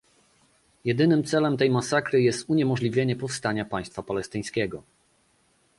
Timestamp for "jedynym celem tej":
0.85-1.69